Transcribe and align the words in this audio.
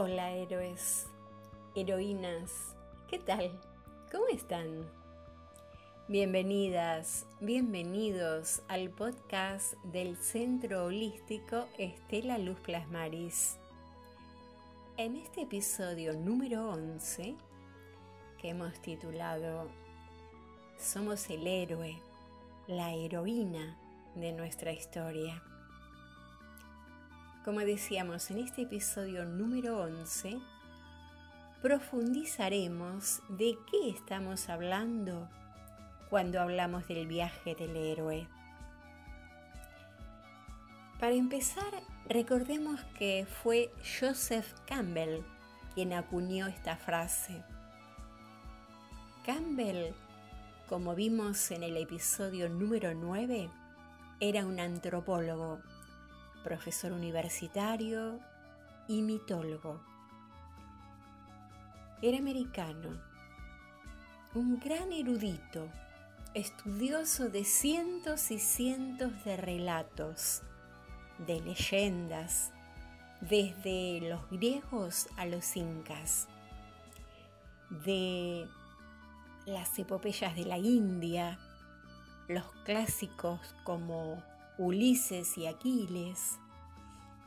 Hola 0.00 0.30
héroes, 0.30 1.08
heroínas, 1.74 2.76
¿qué 3.08 3.18
tal? 3.18 3.50
¿Cómo 4.12 4.28
están? 4.28 4.88
Bienvenidas, 6.06 7.26
bienvenidos 7.40 8.62
al 8.68 8.90
podcast 8.90 9.74
del 9.82 10.16
Centro 10.16 10.84
Holístico 10.84 11.66
Estela 11.78 12.38
Luz 12.38 12.60
Plasmaris. 12.60 13.56
En 14.98 15.16
este 15.16 15.42
episodio 15.42 16.12
número 16.12 16.70
11, 16.70 17.34
que 18.40 18.50
hemos 18.50 18.80
titulado 18.80 19.66
Somos 20.78 21.28
el 21.28 21.44
héroe, 21.44 21.98
la 22.68 22.94
heroína 22.94 23.76
de 24.14 24.30
nuestra 24.30 24.70
historia. 24.70 25.42
Como 27.44 27.60
decíamos 27.60 28.30
en 28.30 28.38
este 28.38 28.62
episodio 28.62 29.24
número 29.24 29.80
11, 29.80 30.38
profundizaremos 31.62 33.22
de 33.28 33.56
qué 33.70 33.90
estamos 33.90 34.48
hablando 34.48 35.28
cuando 36.10 36.40
hablamos 36.40 36.86
del 36.88 37.06
viaje 37.06 37.54
del 37.54 37.76
héroe. 37.76 38.26
Para 40.98 41.14
empezar, 41.14 41.72
recordemos 42.08 42.80
que 42.98 43.26
fue 43.42 43.70
Joseph 44.00 44.52
Campbell 44.66 45.22
quien 45.74 45.92
acuñó 45.92 46.48
esta 46.48 46.76
frase. 46.76 47.44
Campbell, 49.24 49.92
como 50.68 50.96
vimos 50.96 51.52
en 51.52 51.62
el 51.62 51.76
episodio 51.76 52.48
número 52.48 52.94
9, 52.94 53.48
era 54.20 54.44
un 54.44 54.58
antropólogo 54.58 55.60
profesor 56.42 56.92
universitario 56.92 58.18
y 58.88 59.02
mitólogo. 59.02 59.80
Era 62.00 62.18
americano, 62.18 63.00
un 64.34 64.58
gran 64.60 64.92
erudito, 64.92 65.68
estudioso 66.34 67.28
de 67.28 67.44
cientos 67.44 68.30
y 68.30 68.38
cientos 68.38 69.24
de 69.24 69.36
relatos, 69.36 70.42
de 71.26 71.40
leyendas, 71.40 72.52
desde 73.20 74.00
los 74.08 74.30
griegos 74.30 75.08
a 75.16 75.26
los 75.26 75.56
incas, 75.56 76.28
de 77.84 78.46
las 79.46 79.78
epopeyas 79.78 80.36
de 80.36 80.44
la 80.44 80.58
India, 80.58 81.38
los 82.28 82.44
clásicos 82.64 83.40
como 83.64 84.22
Ulises 84.58 85.38
y 85.38 85.46
Aquiles, 85.46 86.40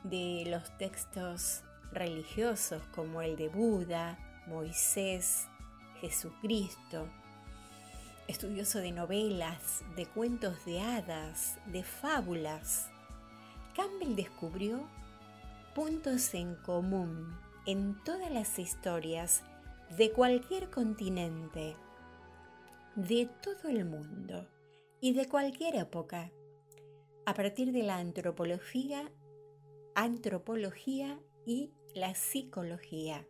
de 0.03 0.43
los 0.47 0.77
textos 0.77 1.63
religiosos 1.93 2.83
como 2.93 3.21
el 3.21 3.37
de 3.37 3.47
Buda, 3.47 4.19
Moisés, 4.47 5.47
Jesucristo, 6.01 7.07
estudioso 8.27 8.79
de 8.79 8.91
novelas, 8.91 9.81
de 9.95 10.07
cuentos 10.07 10.65
de 10.65 10.81
hadas, 10.81 11.57
de 11.67 11.83
fábulas. 11.83 12.89
Campbell 13.77 14.17
descubrió 14.17 14.81
puntos 15.73 16.33
en 16.33 16.55
común 16.55 17.33
en 17.65 17.95
todas 18.03 18.29
las 18.29 18.59
historias 18.59 19.43
de 19.95 20.11
cualquier 20.11 20.69
continente, 20.69 21.77
de 22.97 23.29
todo 23.41 23.69
el 23.69 23.85
mundo 23.85 24.45
y 24.99 25.13
de 25.13 25.29
cualquier 25.29 25.75
época 25.75 26.29
a 27.31 27.33
partir 27.33 27.71
de 27.71 27.81
la 27.81 27.95
antropología, 27.95 29.09
antropología 29.95 31.17
y 31.45 31.71
la 31.95 32.13
psicología. 32.13 33.25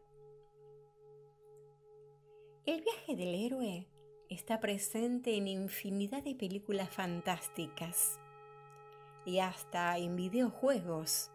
El 2.66 2.82
viaje 2.82 3.16
del 3.16 3.36
héroe 3.36 3.88
está 4.28 4.60
presente 4.60 5.38
en 5.38 5.48
infinidad 5.48 6.24
de 6.24 6.34
películas 6.34 6.90
fantásticas 6.90 8.20
y 9.24 9.38
hasta 9.38 9.96
en 10.00 10.16
videojuegos. 10.16 11.30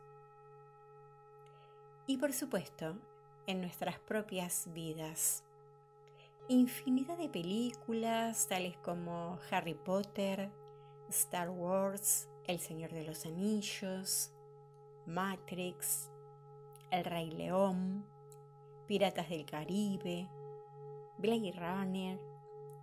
Y 2.09 2.19
por 2.19 2.33
supuesto, 2.33 2.99
en 3.47 3.61
nuestras 3.61 4.01
propias 4.01 4.69
vidas. 4.75 5.45
Infinidad 6.49 7.17
de 7.17 7.29
películas 7.29 8.49
tales 8.49 8.77
como 8.79 9.39
Harry 9.53 9.75
Potter, 9.75 10.51
Star 11.09 11.51
Wars, 11.51 12.29
el 12.47 12.61
Señor 12.61 12.93
de 12.93 13.05
los 13.05 13.27
Anillos, 13.27 14.33
Matrix, 15.07 16.11
El 16.91 17.05
Rey 17.05 17.31
León, 17.31 18.07
Piratas 18.87 19.29
del 19.29 19.45
Caribe, 19.45 20.29
Blade 21.19 21.53
Runner, 21.53 22.21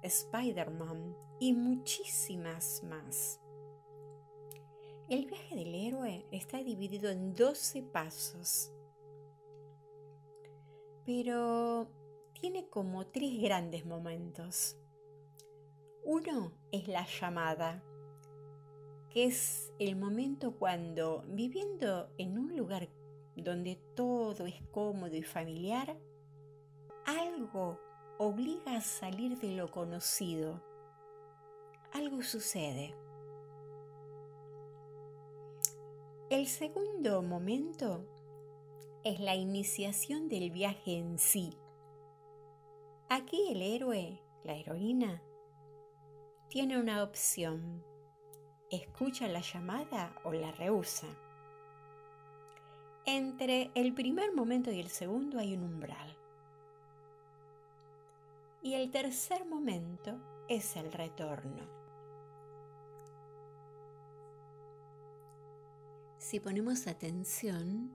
Spider-Man 0.02 1.16
y 1.40 1.54
muchísimas 1.54 2.84
más. 2.84 3.40
El 5.10 5.26
viaje 5.26 5.56
del 5.56 5.76
héroe 5.76 6.26
está 6.32 6.64
dividido 6.64 7.10
en 7.10 7.34
12 7.34 7.84
pasos, 7.84 8.72
pero 11.06 11.90
tiene 12.34 12.68
como 12.68 13.08
tres 13.08 13.42
grandes 13.42 13.86
momentos. 13.86 14.78
Uno 16.04 16.52
es 16.72 16.88
la 16.88 17.06
llamada, 17.06 17.84
que 19.14 19.26
es 19.26 19.72
el 19.78 19.96
momento 19.96 20.54
cuando, 20.58 21.24
viviendo 21.28 22.10
en 22.18 22.40
un 22.40 22.58
lugar 22.58 22.90
donde 23.36 23.76
todo 23.96 24.48
es 24.48 24.60
cómodo 24.72 25.16
y 25.16 25.22
familiar, 25.22 25.96
algo 27.06 27.80
obliga 28.18 28.78
a 28.78 28.82
salir 28.82 29.38
de 29.38 29.52
lo 29.52 29.70
conocido. 29.70 30.64
Algo 31.94 32.24
sucede. 32.24 32.96
El 36.32 36.48
segundo 36.48 37.22
momento 37.22 38.08
es 39.04 39.20
la 39.20 39.36
iniciación 39.36 40.28
del 40.28 40.50
viaje 40.50 40.98
en 40.98 41.20
sí. 41.20 41.56
Aquí 43.10 43.52
el 43.52 43.62
héroe, 43.62 44.24
la 44.44 44.56
heroína, 44.56 45.22
tiene 46.50 46.80
una 46.80 47.04
opción 47.04 47.84
escucha 48.76 49.28
la 49.28 49.42
llamada 49.42 50.16
o 50.24 50.34
la 50.34 50.52
rehúsa. 50.52 51.08
Entre 53.06 53.70
el 53.76 53.94
primer 53.94 54.34
momento 54.34 54.72
y 54.72 54.80
el 54.80 54.90
segundo 54.90 55.38
hay 55.40 55.56
un 55.56 55.64
umbral. 55.64 56.18
Y 58.62 58.76
el 58.76 58.92
tercer 58.92 59.46
momento 59.46 60.18
es 60.48 60.76
el 60.78 60.92
retorno. 60.92 61.68
Si 66.18 66.40
ponemos 66.40 66.88
atención, 66.88 67.94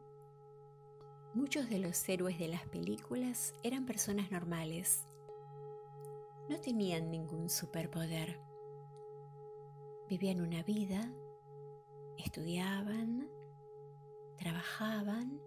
muchos 1.34 1.70
de 1.70 1.78
los 1.78 2.06
héroes 2.08 2.38
de 2.38 2.48
las 2.48 2.66
películas 2.68 3.54
eran 3.62 3.86
personas 3.86 4.30
normales. 4.30 5.08
No 6.50 6.60
tenían 6.60 7.10
ningún 7.10 7.48
superpoder 7.48 8.47
vivían 10.08 10.40
una 10.40 10.62
vida, 10.62 11.12
estudiaban, 12.16 13.28
trabajaban, 14.36 15.40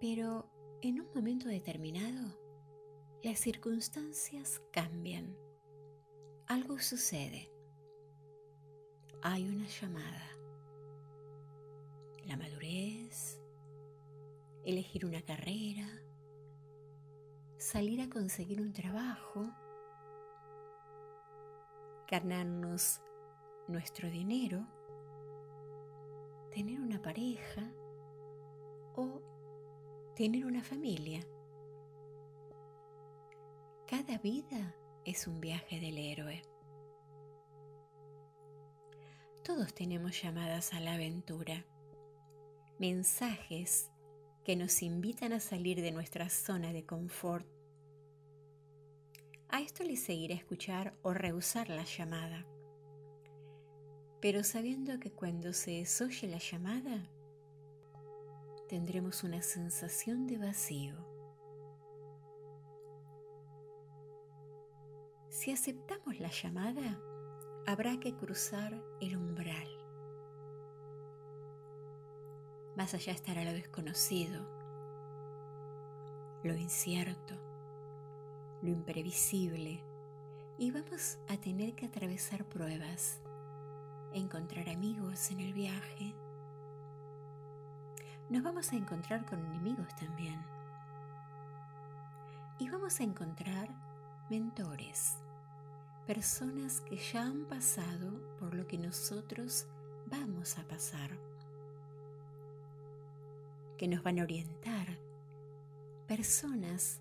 pero 0.00 0.50
en 0.82 1.00
un 1.00 1.08
momento 1.14 1.48
determinado 1.48 2.36
las 3.22 3.38
circunstancias 3.38 4.60
cambian. 4.72 5.36
Algo 6.46 6.78
sucede. 6.80 7.52
Hay 9.22 9.48
una 9.48 9.66
llamada. 9.68 10.28
La 12.26 12.36
madurez, 12.36 13.40
elegir 14.64 15.06
una 15.06 15.22
carrera, 15.22 15.88
salir 17.58 18.00
a 18.00 18.10
conseguir 18.10 18.60
un 18.60 18.72
trabajo, 18.72 19.48
ganarnos 22.08 23.00
nuestro 23.68 24.10
dinero, 24.10 24.66
tener 26.50 26.80
una 26.80 27.00
pareja 27.00 27.72
o 28.94 29.22
tener 30.14 30.44
una 30.44 30.62
familia. 30.62 31.20
Cada 33.86 34.18
vida 34.18 34.74
es 35.04 35.26
un 35.26 35.40
viaje 35.40 35.80
del 35.80 35.98
héroe. 35.98 36.42
Todos 39.44 39.74
tenemos 39.74 40.20
llamadas 40.22 40.72
a 40.72 40.80
la 40.80 40.94
aventura, 40.94 41.64
mensajes 42.78 43.90
que 44.44 44.56
nos 44.56 44.82
invitan 44.82 45.32
a 45.32 45.40
salir 45.40 45.80
de 45.80 45.92
nuestra 45.92 46.28
zona 46.28 46.72
de 46.72 46.84
confort. 46.84 47.46
A 49.48 49.60
esto 49.60 49.84
le 49.84 49.96
seguirá 49.96 50.34
escuchar 50.34 50.96
o 51.02 51.12
rehusar 51.12 51.68
la 51.68 51.84
llamada 51.84 52.46
pero 54.22 54.44
sabiendo 54.44 55.00
que 55.00 55.10
cuando 55.10 55.52
se 55.52 55.72
desoye 55.72 56.28
la 56.28 56.38
llamada, 56.38 57.10
tendremos 58.68 59.24
una 59.24 59.42
sensación 59.42 60.28
de 60.28 60.38
vacío. 60.38 60.94
Si 65.28 65.50
aceptamos 65.50 66.20
la 66.20 66.30
llamada, 66.30 67.00
habrá 67.66 67.98
que 67.98 68.14
cruzar 68.14 68.80
el 69.00 69.16
umbral. 69.16 69.66
Más 72.76 72.94
allá 72.94 73.12
estará 73.12 73.42
lo 73.42 73.52
desconocido, 73.52 74.46
lo 76.44 76.54
incierto, 76.54 77.34
lo 78.62 78.68
imprevisible, 78.68 79.82
y 80.58 80.70
vamos 80.70 81.18
a 81.26 81.36
tener 81.38 81.74
que 81.74 81.86
atravesar 81.86 82.44
pruebas, 82.44 83.20
encontrar 84.14 84.68
amigos 84.68 85.30
en 85.30 85.40
el 85.40 85.52
viaje. 85.52 86.14
Nos 88.28 88.42
vamos 88.42 88.72
a 88.72 88.76
encontrar 88.76 89.24
con 89.26 89.44
enemigos 89.44 89.94
también. 89.96 90.40
Y 92.58 92.68
vamos 92.68 93.00
a 93.00 93.02
encontrar 93.02 93.68
mentores, 94.30 95.18
personas 96.06 96.80
que 96.80 96.96
ya 96.96 97.22
han 97.22 97.44
pasado 97.46 98.36
por 98.38 98.54
lo 98.54 98.66
que 98.66 98.78
nosotros 98.78 99.66
vamos 100.06 100.58
a 100.58 100.66
pasar, 100.66 101.10
que 103.76 103.88
nos 103.88 104.02
van 104.02 104.20
a 104.20 104.22
orientar, 104.22 104.98
personas 106.06 107.00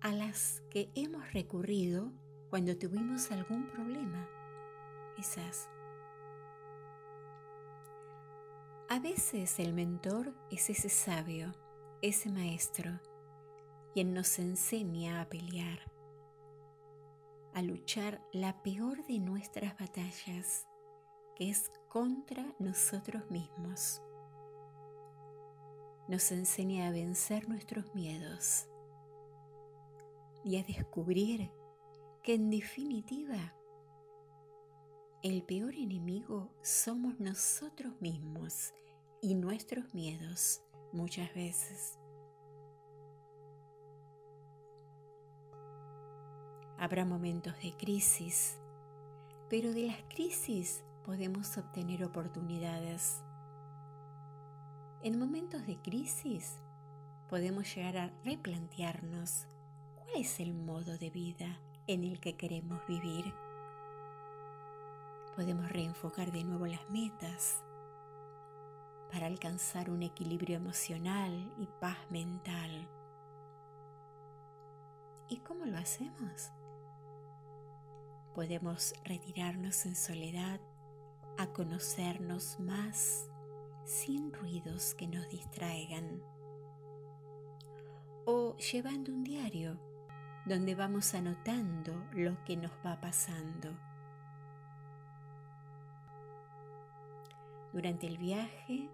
a 0.00 0.12
las 0.12 0.62
que 0.70 0.90
hemos 0.94 1.32
recurrido 1.32 2.12
cuando 2.50 2.76
tuvimos 2.76 3.30
algún 3.32 3.66
problema, 3.66 4.28
quizás. 5.16 5.68
A 8.88 9.00
veces 9.00 9.58
el 9.58 9.72
mentor 9.72 10.32
es 10.48 10.70
ese 10.70 10.88
sabio, 10.88 11.52
ese 12.02 12.30
maestro, 12.30 13.00
quien 13.92 14.14
nos 14.14 14.38
enseña 14.38 15.20
a 15.20 15.28
pelear, 15.28 15.80
a 17.52 17.62
luchar 17.62 18.22
la 18.32 18.62
peor 18.62 19.04
de 19.08 19.18
nuestras 19.18 19.76
batallas, 19.76 20.68
que 21.34 21.50
es 21.50 21.72
contra 21.88 22.46
nosotros 22.60 23.28
mismos. 23.28 24.00
Nos 26.06 26.30
enseña 26.30 26.86
a 26.86 26.92
vencer 26.92 27.48
nuestros 27.48 27.92
miedos 27.92 28.68
y 30.44 30.58
a 30.58 30.62
descubrir 30.62 31.50
que 32.22 32.34
en 32.34 32.50
definitiva 32.50 33.52
el 35.26 35.42
peor 35.42 35.74
enemigo 35.74 36.52
somos 36.62 37.18
nosotros 37.18 38.00
mismos 38.00 38.72
y 39.20 39.34
nuestros 39.34 39.92
miedos 39.92 40.62
muchas 40.92 41.34
veces. 41.34 41.98
Habrá 46.78 47.04
momentos 47.04 47.54
de 47.60 47.72
crisis, 47.76 48.56
pero 49.50 49.72
de 49.72 49.88
las 49.88 50.00
crisis 50.14 50.84
podemos 51.04 51.58
obtener 51.58 52.04
oportunidades. 52.04 53.20
En 55.02 55.18
momentos 55.18 55.66
de 55.66 55.76
crisis 55.82 56.52
podemos 57.28 57.74
llegar 57.74 57.96
a 57.96 58.12
replantearnos 58.24 59.48
cuál 59.96 60.08
es 60.14 60.38
el 60.38 60.54
modo 60.54 60.96
de 60.98 61.10
vida 61.10 61.58
en 61.88 62.04
el 62.04 62.20
que 62.20 62.36
queremos 62.36 62.80
vivir. 62.86 63.24
Podemos 65.36 65.68
reenfocar 65.70 66.32
de 66.32 66.44
nuevo 66.44 66.66
las 66.66 66.88
metas 66.88 67.62
para 69.12 69.26
alcanzar 69.26 69.90
un 69.90 70.02
equilibrio 70.02 70.56
emocional 70.56 71.52
y 71.58 71.66
paz 71.78 71.98
mental. 72.08 72.88
¿Y 75.28 75.36
cómo 75.40 75.66
lo 75.66 75.76
hacemos? 75.76 76.52
Podemos 78.34 78.94
retirarnos 79.04 79.84
en 79.84 79.94
soledad 79.94 80.58
a 81.36 81.46
conocernos 81.48 82.58
más 82.58 83.28
sin 83.84 84.32
ruidos 84.32 84.94
que 84.94 85.06
nos 85.06 85.28
distraigan. 85.28 86.22
O 88.24 88.56
llevando 88.56 89.12
un 89.12 89.22
diario 89.22 89.78
donde 90.46 90.74
vamos 90.74 91.12
anotando 91.12 91.92
lo 92.12 92.42
que 92.44 92.56
nos 92.56 92.72
va 92.84 92.98
pasando. 93.02 93.85
Durante 97.76 98.06
el 98.06 98.16
viaje 98.16 98.88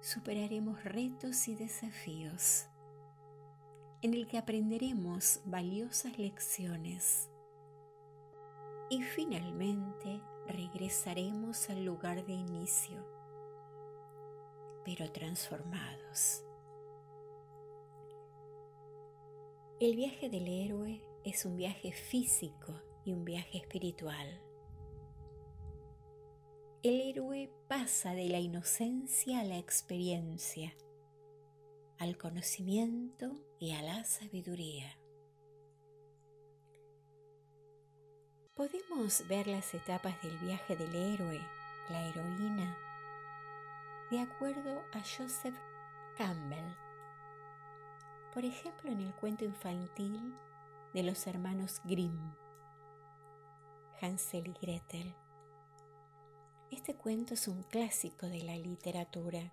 superaremos 0.00 0.82
retos 0.82 1.46
y 1.46 1.54
desafíos 1.54 2.66
en 4.00 4.12
el 4.14 4.26
que 4.26 4.38
aprenderemos 4.38 5.40
valiosas 5.44 6.18
lecciones 6.18 7.30
y 8.90 9.02
finalmente 9.02 10.20
regresaremos 10.48 11.70
al 11.70 11.84
lugar 11.84 12.26
de 12.26 12.32
inicio, 12.32 13.06
pero 14.84 15.12
transformados. 15.12 16.44
El 19.78 19.94
viaje 19.94 20.28
del 20.28 20.48
héroe 20.48 21.00
es 21.22 21.44
un 21.44 21.56
viaje 21.56 21.92
físico 21.92 22.74
y 23.04 23.12
un 23.12 23.24
viaje 23.24 23.58
espiritual. 23.58 24.51
El 26.82 27.00
héroe 27.00 27.50
pasa 27.68 28.12
de 28.12 28.28
la 28.28 28.38
inocencia 28.38 29.40
a 29.40 29.44
la 29.44 29.58
experiencia, 29.58 30.74
al 31.98 32.16
conocimiento 32.18 33.36
y 33.58 33.72
a 33.72 33.82
la 33.82 34.04
sabiduría. 34.04 34.98
Podemos 38.54 39.26
ver 39.28 39.46
las 39.46 39.72
etapas 39.74 40.20
del 40.22 40.36
viaje 40.38 40.76
del 40.76 40.94
héroe, 40.94 41.40
la 41.88 42.08
heroína, 42.08 42.76
de 44.10 44.20
acuerdo 44.20 44.82
a 44.92 45.00
Joseph 45.00 45.56
Campbell 46.18 46.74
por 48.32 48.44
ejemplo 48.44 48.90
en 48.90 49.00
el 49.00 49.14
cuento 49.14 49.44
infantil 49.44 50.34
de 50.94 51.02
los 51.02 51.26
hermanos 51.26 51.80
Grimm, 51.84 52.34
Hansel 54.00 54.48
y 54.48 54.52
Gretel. 54.60 55.14
Este 56.72 56.94
cuento 56.94 57.34
es 57.34 57.48
un 57.48 57.64
clásico 57.64 58.26
de 58.26 58.42
la 58.42 58.56
literatura. 58.56 59.52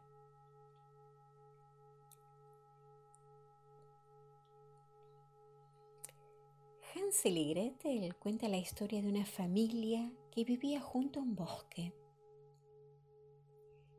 Hansel 6.95 7.37
y 7.37 7.49
Gretel 7.49 8.15
cuenta 8.15 8.47
la 8.47 8.55
historia 8.57 9.01
de 9.01 9.09
una 9.09 9.25
familia 9.25 10.09
que 10.31 10.45
vivía 10.45 10.79
junto 10.79 11.19
a 11.19 11.23
un 11.23 11.35
bosque. 11.35 11.93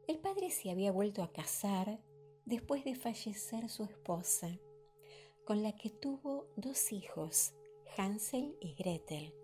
El 0.09 0.19
padre 0.19 0.51
se 0.51 0.71
había 0.71 0.91
vuelto 0.91 1.23
a 1.23 1.31
casar 1.31 2.01
después 2.47 2.85
de 2.85 2.95
fallecer 2.95 3.69
su 3.69 3.85
esposa 3.85 4.59
con 5.45 5.63
la 5.63 5.77
que 5.77 5.91
tuvo 5.91 6.47
dos 6.57 6.91
hijos, 6.91 7.53
Hansel 7.99 8.57
y 8.63 8.73
Gretel. 8.77 9.35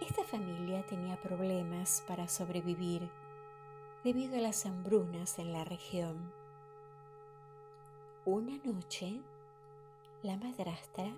Esta 0.00 0.22
familia 0.22 0.86
tenía 0.86 1.20
problemas 1.20 2.04
para 2.06 2.28
sobrevivir 2.28 3.10
debido 4.04 4.36
a 4.36 4.40
las 4.40 4.64
hambrunas 4.64 5.38
en 5.40 5.52
la 5.52 5.64
región. 5.64 6.32
Una 8.24 8.56
noche, 8.64 9.20
la 10.22 10.36
madrastra 10.36 11.12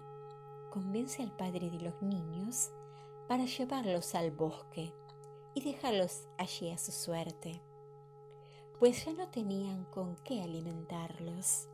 convence 0.70 1.22
al 1.22 1.30
padre 1.36 1.68
de 1.68 1.80
los 1.80 2.00
niños 2.00 2.70
para 3.28 3.44
llevarlos 3.44 4.14
al 4.14 4.30
bosque 4.30 4.94
y 5.52 5.60
dejarlos 5.60 6.26
allí 6.38 6.70
a 6.70 6.78
su 6.78 6.92
suerte, 6.92 7.60
pues 8.78 9.04
ya 9.04 9.12
no 9.12 9.28
tenían 9.28 9.84
con 9.86 10.16
qué 10.24 10.42
alimentarlos. 10.42 11.68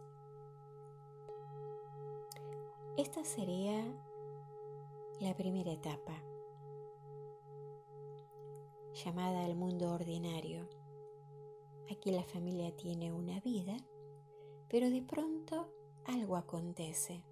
Esta 2.97 3.25
sería 3.25 3.85
la 5.21 5.37
primera 5.37 5.71
etapa, 5.71 6.15
llamada 9.05 9.45
al 9.45 9.55
mundo 9.55 9.93
ordinario. 9.93 10.67
Aquí 11.91 12.11
la 12.11 12.25
familia 12.25 12.75
tiene 12.75 13.13
una 13.13 13.41
vida, 13.41 13.77
pero 14.69 14.89
de 14.91 15.03
pronto 15.03 15.69
algo 16.07 16.37
acontece. 16.37 17.23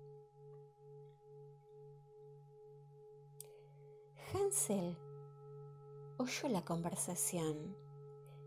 Hansel 4.32 4.96
oyó 6.18 6.48
la 6.48 6.64
conversación 6.64 7.76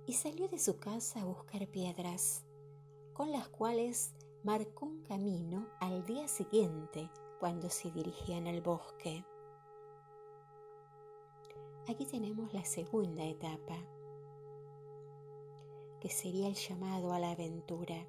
y 0.05 0.13
salió 0.13 0.47
de 0.47 0.59
su 0.59 0.79
casa 0.79 1.21
a 1.21 1.25
buscar 1.25 1.67
piedras, 1.67 2.45
con 3.13 3.31
las 3.31 3.49
cuales 3.49 4.13
marcó 4.43 4.85
un 4.85 5.01
camino 5.03 5.67
al 5.79 6.05
día 6.05 6.27
siguiente 6.27 7.09
cuando 7.39 7.69
se 7.69 7.91
dirigían 7.91 8.47
al 8.47 8.61
bosque. 8.61 9.25
Aquí 11.89 12.05
tenemos 12.05 12.53
la 12.53 12.65
segunda 12.65 13.23
etapa. 13.23 13.77
que 15.99 16.09
sería 16.09 16.47
el 16.47 16.53
llamado 16.53 17.11
a 17.11 17.19
la 17.19 17.31
aventura. 17.31 18.05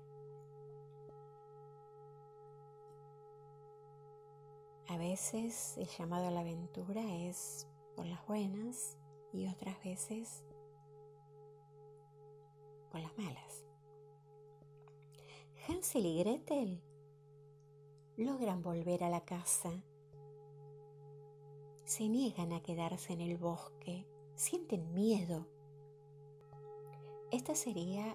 A 4.88 4.96
veces 4.98 5.76
el 5.78 5.86
llamado 5.86 6.28
a 6.28 6.30
la 6.30 6.40
aventura 6.40 7.02
es 7.16 7.66
por 7.96 8.06
las 8.06 8.26
buenas 8.26 8.96
y 9.32 9.46
otras 9.46 9.82
veces 9.82 10.44
por 12.90 13.00
las 13.00 13.16
malas. 13.16 13.64
Hansel 15.66 16.06
y 16.06 16.18
Gretel 16.18 16.82
logran 18.16 18.62
volver 18.62 19.04
a 19.04 19.10
la 19.10 19.24
casa. 19.24 19.70
Se 21.88 22.06
niegan 22.06 22.52
a 22.52 22.60
quedarse 22.60 23.14
en 23.14 23.22
el 23.22 23.38
bosque, 23.38 24.06
sienten 24.34 24.92
miedo. 24.92 25.46
Esta 27.30 27.54
sería 27.54 28.14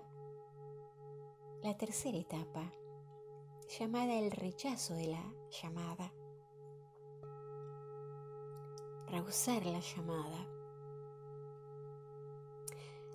la 1.63 1.75
tercera 1.75 2.19
etapa, 2.19 2.71
llamada 3.79 4.13
el 4.13 4.29
rechazo 4.29 4.93
de 4.93 5.07
la 5.07 5.33
llamada. 5.49 6.13
Rehusar 9.07 9.65
la 9.65 9.79
llamada. 9.79 10.47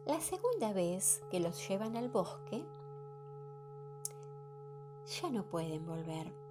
La 0.06 0.20
segunda 0.20 0.72
vez 0.72 1.22
que 1.30 1.38
los 1.38 1.68
llevan 1.68 1.96
al 1.96 2.08
bosque, 2.08 2.64
ya 5.06 5.30
no 5.30 5.48
pueden 5.48 5.86
volver. 5.86 6.47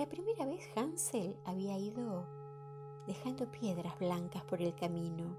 La 0.00 0.08
primera 0.08 0.46
vez 0.46 0.66
Hansel 0.74 1.36
había 1.44 1.76
ido 1.76 2.24
dejando 3.06 3.52
piedras 3.52 3.98
blancas 3.98 4.42
por 4.44 4.62
el 4.62 4.74
camino 4.74 5.36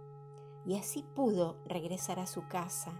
y 0.67 0.77
así 0.77 1.03
pudo 1.15 1.57
regresar 1.65 2.19
a 2.19 2.27
su 2.27 2.47
casa. 2.47 2.91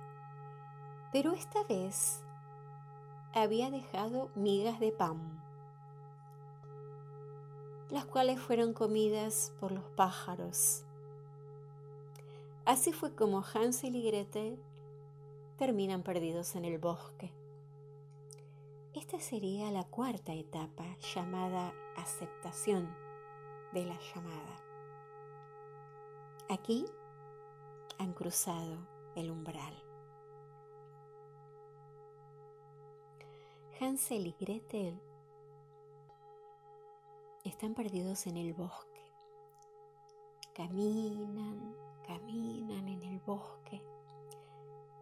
Pero 1.13 1.33
esta 1.33 1.63
vez 1.65 2.23
había 3.35 3.69
dejado 3.69 4.31
migas 4.33 4.79
de 4.79 4.91
pan, 4.91 5.39
las 7.91 8.05
cuales 8.05 8.39
fueron 8.39 8.73
comidas 8.73 9.53
por 9.59 9.71
los 9.71 9.83
pájaros. 9.95 10.83
Así 12.65 12.91
fue 12.91 13.13
como 13.13 13.43
Hansel 13.53 13.95
y 13.95 14.01
Gretel 14.01 14.57
terminan 15.59 16.01
perdidos 16.01 16.55
en 16.55 16.65
el 16.65 16.79
bosque. 16.79 17.31
Esta 19.11 19.25
sería 19.25 19.69
la 19.71 19.83
cuarta 19.83 20.33
etapa 20.33 20.85
llamada 21.13 21.73
aceptación 21.97 22.95
de 23.73 23.83
la 23.85 23.99
llamada. 23.99 24.63
Aquí 26.47 26.85
han 27.97 28.13
cruzado 28.13 28.87
el 29.17 29.29
umbral. 29.29 29.73
Hansel 33.81 34.27
y 34.27 34.35
Gretel 34.39 34.97
están 37.43 37.73
perdidos 37.73 38.27
en 38.27 38.37
el 38.37 38.53
bosque. 38.53 39.03
Caminan, 40.53 41.75
caminan 42.07 42.87
en 42.87 43.03
el 43.03 43.19
bosque 43.19 43.81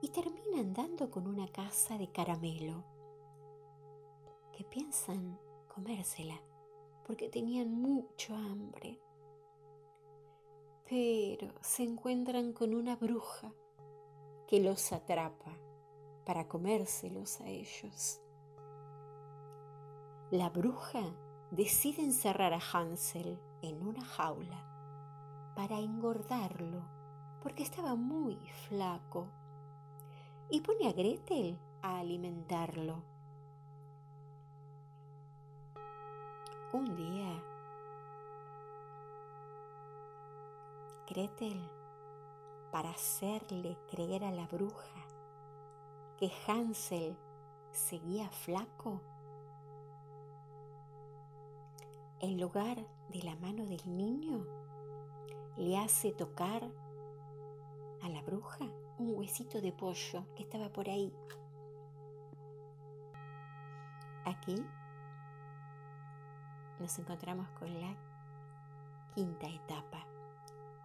y 0.01 0.09
terminan 0.09 0.73
dando 0.73 1.11
con 1.11 1.27
una 1.27 1.47
casa 1.47 1.95
de 1.99 2.11
caramelo 2.11 2.97
que 4.59 4.65
piensan 4.65 5.39
comérsela 5.73 6.37
porque 7.07 7.29
tenían 7.29 7.71
mucho 7.71 8.35
hambre. 8.35 8.99
Pero 10.83 11.53
se 11.61 11.83
encuentran 11.83 12.51
con 12.51 12.73
una 12.73 12.97
bruja 12.97 13.53
que 14.49 14.59
los 14.59 14.91
atrapa 14.91 15.57
para 16.25 16.49
comérselos 16.49 17.39
a 17.39 17.47
ellos. 17.47 18.19
La 20.29 20.49
bruja 20.49 21.05
decide 21.51 22.01
encerrar 22.01 22.53
a 22.53 22.59
Hansel 22.59 23.39
en 23.61 23.81
una 23.81 24.03
jaula 24.03 25.53
para 25.55 25.79
engordarlo 25.79 26.83
porque 27.41 27.63
estaba 27.63 27.95
muy 27.95 28.35
flaco 28.67 29.29
y 30.49 30.59
pone 30.59 30.89
a 30.89 30.91
Gretel 30.91 31.57
a 31.81 31.99
alimentarlo 31.99 33.18
Un 36.71 36.95
día, 36.95 37.43
Gretel, 41.07 41.59
para 42.71 42.91
hacerle 42.91 43.75
creer 43.89 44.23
a 44.23 44.31
la 44.31 44.45
bruja 44.45 45.01
que 46.19 46.31
Hansel 46.47 47.17
seguía 47.71 48.29
flaco, 48.29 49.01
en 52.19 52.39
lugar 52.39 52.77
de 53.11 53.23
la 53.23 53.35
mano 53.37 53.65
del 53.65 53.81
niño, 53.87 54.45
le 55.57 55.75
hace 55.75 56.11
tocar 56.11 56.61
a 58.03 58.09
la 58.09 58.21
bruja 58.21 58.69
un 58.99 59.17
huesito 59.17 59.59
de 59.59 59.71
pollo 59.71 60.23
que 60.35 60.43
estaba 60.43 60.69
por 60.69 60.87
ahí. 60.87 61.11
Aquí 64.25 64.63
nos 66.79 66.97
encontramos 66.97 67.49
con 67.51 67.79
la 67.79 67.95
quinta 69.13 69.47
etapa, 69.47 70.05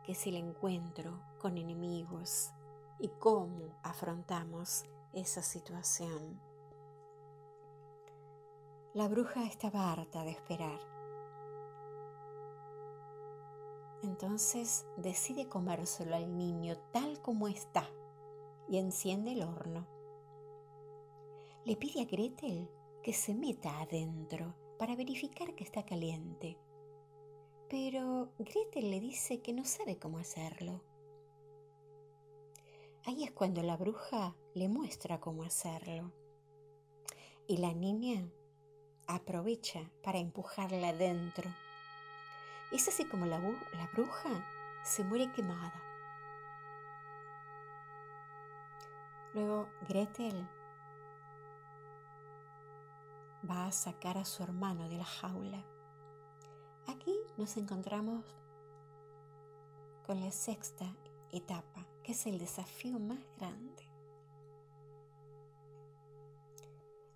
que 0.02 0.12
es 0.12 0.26
el 0.26 0.36
encuentro 0.36 1.20
con 1.38 1.56
enemigos 1.56 2.50
y 2.98 3.08
cómo 3.08 3.78
afrontamos 3.82 4.84
esa 5.12 5.42
situación. 5.42 6.40
La 8.92 9.08
bruja 9.08 9.44
estaba 9.44 9.92
harta 9.92 10.24
de 10.24 10.30
esperar. 10.30 10.78
Entonces 14.02 14.86
decide 14.96 15.48
comérselo 15.48 16.14
al 16.14 16.36
niño 16.36 16.76
tal 16.92 17.20
como 17.20 17.48
está 17.48 17.88
y 18.68 18.78
enciende 18.78 19.32
el 19.32 19.42
horno. 19.42 19.86
Le 21.64 21.76
pide 21.76 22.02
a 22.02 22.04
Gretel 22.04 22.70
que 23.02 23.12
se 23.12 23.34
meta 23.34 23.80
adentro 23.80 24.54
para 24.78 24.96
verificar 24.96 25.54
que 25.54 25.64
está 25.64 25.84
caliente. 25.84 26.58
Pero 27.68 28.32
Gretel 28.38 28.90
le 28.90 29.00
dice 29.00 29.40
que 29.40 29.52
no 29.52 29.64
sabe 29.64 29.98
cómo 29.98 30.18
hacerlo. 30.18 30.82
Ahí 33.04 33.24
es 33.24 33.32
cuando 33.32 33.62
la 33.62 33.76
bruja 33.76 34.34
le 34.54 34.68
muestra 34.68 35.20
cómo 35.20 35.44
hacerlo. 35.44 36.12
Y 37.46 37.58
la 37.58 37.74
niña 37.74 38.30
aprovecha 39.06 39.90
para 40.02 40.18
empujarla 40.18 40.88
adentro. 40.88 41.50
Es 42.72 42.88
así 42.88 43.04
como 43.04 43.26
la, 43.26 43.38
la 43.38 43.90
bruja 43.92 44.46
se 44.82 45.04
muere 45.04 45.30
quemada. 45.32 45.82
Luego 49.34 49.68
Gretel 49.88 50.48
va 53.48 53.66
a 53.66 53.72
sacar 53.72 54.18
a 54.18 54.24
su 54.24 54.42
hermano 54.42 54.88
de 54.88 54.98
la 54.98 55.04
jaula. 55.04 55.64
Aquí 56.86 57.14
nos 57.36 57.56
encontramos 57.56 58.24
con 60.06 60.20
la 60.20 60.30
sexta 60.30 60.94
etapa, 61.32 61.86
que 62.02 62.12
es 62.12 62.26
el 62.26 62.38
desafío 62.38 62.98
más 62.98 63.18
grande. 63.38 63.88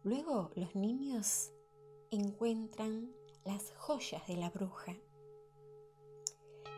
Luego 0.04 0.50
los 0.54 0.74
niños 0.74 1.50
encuentran 2.10 3.10
las 3.44 3.72
joyas 3.76 4.26
de 4.26 4.36
la 4.36 4.50
bruja 4.50 4.94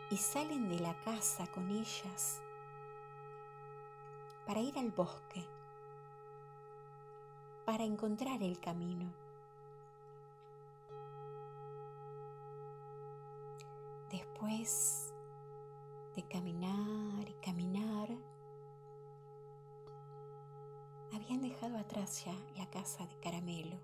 y 0.09 0.17
salen 0.17 0.69
de 0.69 0.79
la 0.79 0.99
casa 1.01 1.47
con 1.47 1.69
ellas 1.69 2.41
para 4.45 4.59
ir 4.59 4.77
al 4.77 4.91
bosque, 4.91 5.45
para 7.65 7.85
encontrar 7.85 8.43
el 8.43 8.59
camino. 8.59 9.20
Después 14.41 15.13
de 16.15 16.23
caminar 16.23 17.29
y 17.29 17.33
caminar, 17.45 18.09
habían 21.13 21.43
dejado 21.43 21.77
atrás 21.77 22.25
ya 22.25 22.33
la 22.57 22.67
casa 22.71 23.05
de 23.05 23.19
caramelo. 23.19 23.77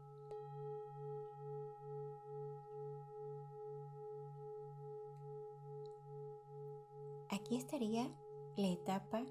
Aquí 7.30 7.56
estaría 7.56 8.10
la 8.56 8.68
etapa 8.70 9.24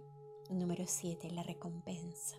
número 0.49 0.85
7, 0.87 1.33
la 1.33 1.43
recompensa. 1.43 2.37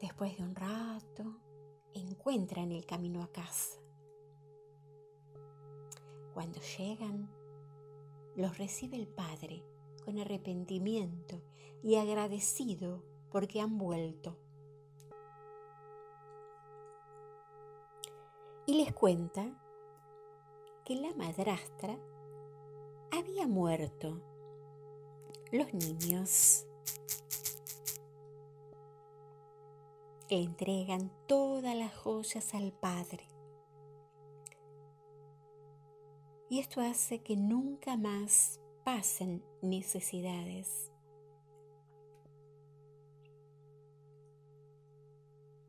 Después 0.00 0.36
de 0.36 0.42
un 0.42 0.56
rato, 0.56 1.38
encuentran 1.94 2.72
el 2.72 2.84
camino 2.84 3.22
a 3.22 3.30
casa. 3.30 3.79
Cuando 6.40 6.58
llegan, 6.78 7.28
los 8.34 8.56
recibe 8.56 8.96
el 8.96 9.06
Padre 9.06 9.62
con 10.06 10.18
arrepentimiento 10.18 11.42
y 11.82 11.96
agradecido 11.96 13.02
porque 13.30 13.60
han 13.60 13.76
vuelto. 13.76 14.38
Y 18.64 18.82
les 18.82 18.94
cuenta 18.94 19.52
que 20.86 20.96
la 20.96 21.14
madrastra 21.14 21.98
había 23.10 23.46
muerto. 23.46 24.22
Los 25.52 25.74
niños 25.74 26.64
entregan 30.30 31.12
todas 31.26 31.76
las 31.76 31.94
joyas 31.94 32.54
al 32.54 32.72
Padre. 32.72 33.29
Y 36.50 36.58
esto 36.58 36.80
hace 36.80 37.22
que 37.22 37.36
nunca 37.36 37.96
más 37.96 38.60
pasen 38.84 39.44
necesidades. 39.62 40.90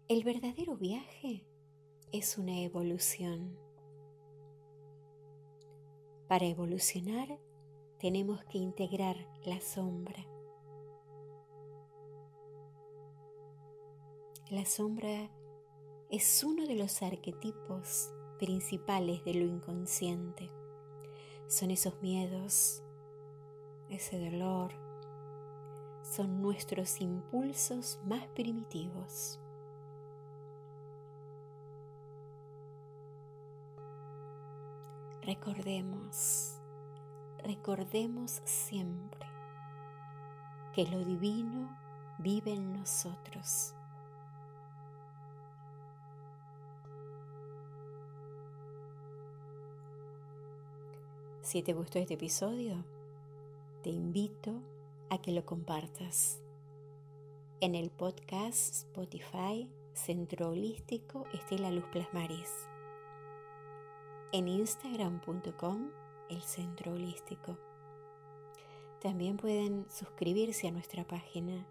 El 0.07 0.23
verdadero 0.23 0.77
viaje 0.77 1.45
es 2.11 2.39
una 2.39 2.59
evolución. 2.61 3.59
Para 6.27 6.47
evolucionar 6.47 7.39
tenemos 7.99 8.43
que 8.45 8.57
integrar 8.57 9.17
la 9.45 9.61
sombra. 9.61 10.25
La 14.49 14.65
sombra 14.65 15.29
es 16.09 16.43
uno 16.43 16.65
de 16.65 16.75
los 16.75 17.03
arquetipos 17.03 18.11
principales 18.39 19.23
de 19.23 19.35
lo 19.35 19.45
inconsciente. 19.45 20.60
Son 21.51 21.69
esos 21.69 22.01
miedos, 22.01 22.81
ese 23.89 24.17
dolor, 24.31 24.71
son 26.01 26.41
nuestros 26.41 27.01
impulsos 27.01 27.99
más 28.05 28.25
primitivos. 28.27 29.37
Recordemos, 35.23 36.55
recordemos 37.43 38.41
siempre 38.45 39.27
que 40.73 40.85
lo 40.85 41.03
divino 41.03 41.77
vive 42.17 42.53
en 42.53 42.79
nosotros. 42.79 43.75
Si 51.51 51.61
te 51.63 51.73
gustó 51.73 51.99
este 51.99 52.13
episodio, 52.13 52.85
te 53.83 53.89
invito 53.89 54.53
a 55.09 55.17
que 55.17 55.33
lo 55.33 55.45
compartas 55.45 56.39
en 57.59 57.75
el 57.75 57.89
podcast 57.89 58.73
Spotify 58.73 59.69
Centro 59.91 60.51
Holístico 60.51 61.25
Estela 61.33 61.69
Luz 61.69 61.83
Plasmaris 61.91 62.69
en 64.31 64.47
instagram.com 64.47 65.91
el 66.29 66.41
centro 66.41 66.93
holístico. 66.93 67.57
También 69.01 69.35
pueden 69.35 69.85
suscribirse 69.89 70.69
a 70.69 70.71
nuestra 70.71 71.05
página 71.05 71.67